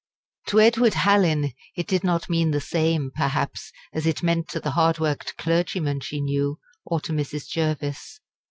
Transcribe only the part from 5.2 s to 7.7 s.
clergymen she knew, or to Mrs.